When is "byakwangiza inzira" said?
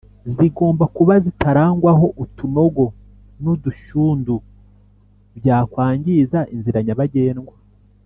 5.37-6.79